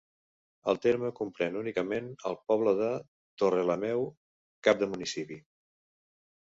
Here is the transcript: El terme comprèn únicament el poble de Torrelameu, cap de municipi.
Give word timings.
El 0.71 0.79
terme 0.85 1.11
comprèn 1.19 1.59
únicament 1.59 2.09
el 2.31 2.39
poble 2.53 2.73
de 2.81 2.89
Torrelameu, 3.43 4.09
cap 4.69 4.83
de 4.85 4.93
municipi. 4.97 5.41